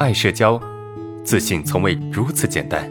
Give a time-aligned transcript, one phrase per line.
[0.00, 0.60] 爱社交，
[1.22, 2.90] 自信从未如此简单。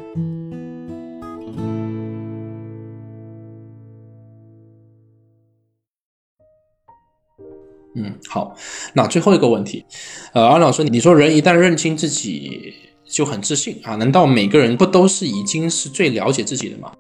[7.96, 8.56] 嗯，好，
[8.94, 9.86] 那最后一个问题，
[10.34, 12.74] 呃，安老师，你说人一旦认清自己
[13.04, 13.96] 就很自信啊？
[13.96, 16.94] 难道每个人不都是已经是最了解自己的吗？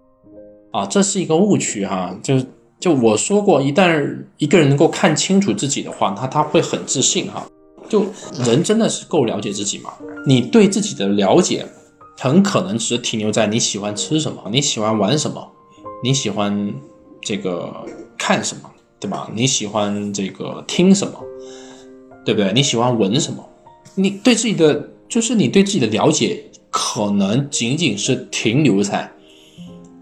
[0.73, 2.45] 啊，这是一个误区哈，就
[2.77, 7.47] 就我说过，一旦一个人能够看清楚自己的话，他他会很自信哈。
[7.89, 8.05] 就
[8.45, 9.91] 人真的是够了解自己吗？
[10.25, 11.65] 你对自己的了解，
[12.17, 15.51] 很可能只停留在你喜欢吃什么，你喜欢玩什么，
[16.03, 16.73] 你喜欢
[17.21, 17.85] 这个
[18.17, 18.69] 看什么。
[18.99, 19.29] 对吧？
[19.35, 21.19] 你喜欢这个听什么，
[22.23, 22.53] 对不对？
[22.53, 23.45] 你喜欢闻什么？
[23.95, 29.11] 你对自己的就是你对自己的了解，可能仅仅是停留在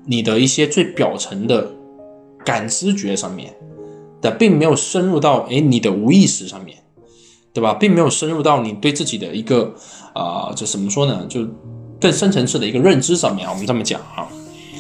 [0.06, 1.72] 你的一些最表层的
[2.46, 3.52] 感知觉上面
[4.22, 6.78] 但，并没有深入到哎你的无意识上面，
[7.54, 7.74] 对吧？
[7.74, 9.74] 并没有深入到你对自己的一个
[10.14, 11.26] 啊，这怎么说呢？
[11.28, 11.46] 就
[12.00, 13.48] 更深层次的一个认知上面。
[13.50, 14.28] 我们这么讲啊，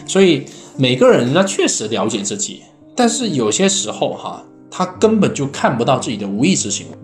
[0.08, 0.46] 所以
[0.78, 2.62] 每个人呢，确实了解自己。
[2.96, 6.98] 但是有些时候哈，他根本就看不到自己的无意识行为。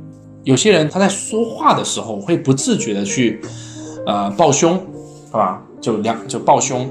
[0.44, 3.42] 有些人他在说话的时候会不自觉的去，
[4.06, 4.80] 呃，抱胸，
[5.28, 5.62] 是吧？
[5.82, 6.90] 就两就抱胸，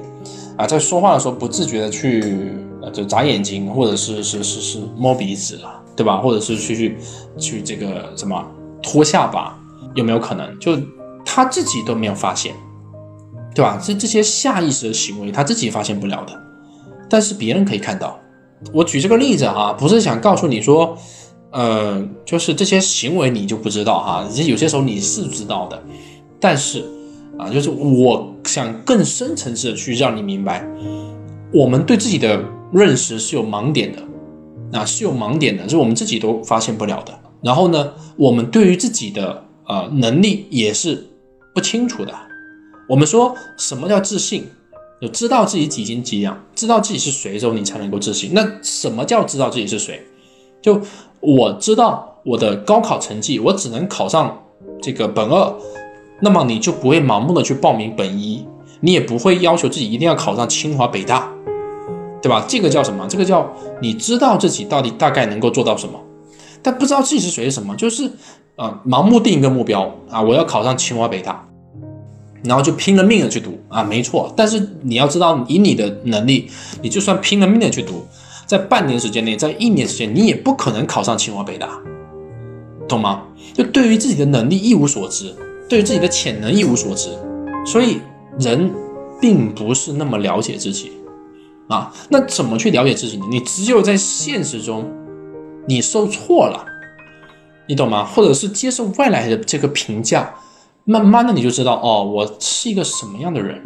[0.56, 6.18] 啊，在说话的时候不自觉的去，呃，就眨眼睛，或者是是是是摸鼻子了，对吧？
[6.18, 6.96] 或者是去去
[7.38, 8.44] 去这个什么
[8.86, 9.58] 脱下巴，
[9.96, 10.56] 有没有可能？
[10.60, 10.78] 就
[11.24, 12.54] 他自己都没有发现，
[13.52, 13.76] 对吧？
[13.82, 16.40] 这这些下意识的行为他自己发现不了的，
[17.10, 18.16] 但是别人可以看到。
[18.72, 20.96] 我举这个例子哈，不是想告诉你说，
[21.50, 25.82] 呃，就是这些行为你就不知道哈，其实有些时候你是知道的，
[26.38, 26.84] 但是
[27.36, 30.64] 啊，就是我想更深层次的去让你明白，
[31.52, 32.40] 我们对自己的
[32.72, 37.12] 认识是有盲点的，啊，是有盲点的，是我们自己都发现不了的。
[37.46, 41.06] 然后呢，我们对于自己的呃能力也是
[41.54, 42.12] 不清楚的。
[42.88, 44.44] 我们说什么叫自信？
[45.00, 48.32] 就知道自己几斤几两，知道自己是谁之后，你才能够自信。
[48.34, 50.02] 那什么叫知道自己是谁？
[50.60, 50.80] 就
[51.20, 54.42] 我知道我的高考成绩，我只能考上
[54.82, 55.54] 这个本二，
[56.20, 58.44] 那么你就不会盲目的去报名本一，
[58.80, 61.32] 你也不会要求自己一定要考上清华北大，
[62.20, 62.44] 对吧？
[62.48, 63.06] 这个叫什么？
[63.08, 63.48] 这个叫
[63.80, 66.00] 你知道自己到底大概能够做到什么，
[66.66, 68.10] 但不知道自己是谁是什么，就是
[68.56, 71.46] 呃，盲目定一个目标啊，我要考上清华北大。
[72.42, 74.32] 然后就拼了命的去读啊，没错。
[74.36, 76.48] 但是你要知道，以你的能力，
[76.82, 78.04] 你就算拼了命的去读，
[78.46, 81.68] 在半年时间内，在一年时间，你也不可能考上清华北大，
[82.88, 83.22] 懂吗？
[83.54, 85.32] 就对于自己的能力一无所知，
[85.68, 87.10] 对于自己的潜能一无所知，
[87.64, 87.98] 所以
[88.38, 88.72] 人
[89.20, 90.92] 并不是那么了解自己
[91.68, 91.92] 啊。
[92.08, 93.24] 那怎么去了解自己呢？
[93.30, 94.84] 你只有在现实中，
[95.66, 96.64] 你受挫了，
[97.66, 98.04] 你懂吗？
[98.04, 100.34] 或者是接受外来的这个评价。
[100.88, 103.60] 慢慢的你就知道哦，我是一个什么样的人，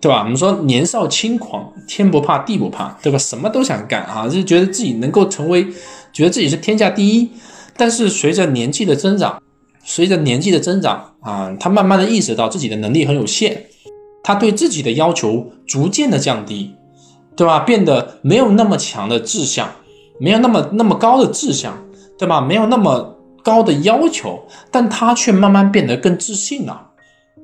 [0.00, 0.20] 对吧？
[0.22, 3.18] 我们说年少轻狂，天不怕地不怕，对吧？
[3.18, 5.66] 什么都想干啊，就觉得自己能够成为，
[6.12, 7.28] 觉得自己是天下第一。
[7.76, 9.42] 但是随着年纪的增长，
[9.82, 13.66] 随着年纪的增长啊，他慢慢的意识到自己的能力很有限，
[14.22, 16.76] 他对自己的要求逐渐的降低，
[17.34, 17.58] 对吧？
[17.58, 19.72] 变得没有那么强的志向，
[20.18, 21.76] 没有那么那么高的志向，
[22.18, 22.40] 对吧？
[22.40, 23.18] 没有那么。
[23.44, 24.40] 高的要求，
[24.70, 26.90] 但他却慢慢变得更自信了，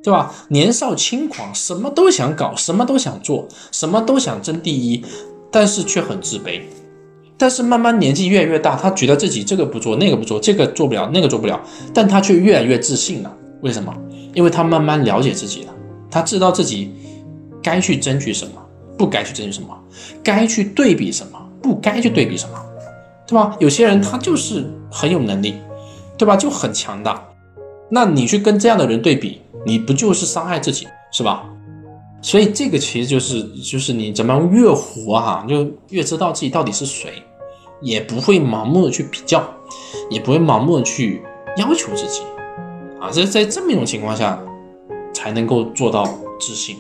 [0.01, 0.33] 对吧？
[0.47, 5.05] 年少轻狂，什么都想搞，什么都想做，什么都想争第一，
[5.51, 6.61] 但是却很自卑。
[7.37, 11.61] 但是慢慢年纪越来越大，他觉得自己这个不做，那个不做，这个做不了，那个做不了，
[11.93, 13.37] 但他却越来越自信了。
[13.62, 13.93] 为什么？
[14.34, 15.75] 因为他慢慢了解自己了，
[16.09, 16.95] 他知道自己
[17.61, 18.53] 该去争取什么，
[18.97, 19.77] 不该去争取什么，
[20.23, 22.59] 该去对比什么，不该去对比什么，
[23.27, 23.57] 对吧？
[23.59, 25.55] 有些人他就是很有能力。
[26.19, 26.37] 对吧？
[26.37, 27.29] 就很强大，
[27.89, 31.49] 那你去跟这样的人对比，你不就是伤害自己，是吧？
[32.21, 37.23] 所以这个其实就是就是你怎么样越活哈，就越知道自己到底是谁，
[37.81, 39.49] 也不会盲目的去比较，
[40.11, 41.23] 也不会盲目的去
[41.57, 42.23] 要求自己，
[43.01, 44.37] 啊，这在这么一种情况下，
[45.15, 46.03] 才能够做到
[46.41, 46.75] 自信，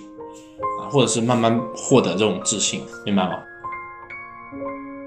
[0.82, 3.36] 啊，或者是慢慢获得这种自信，明白吗？
[4.50, 4.97] Thank you.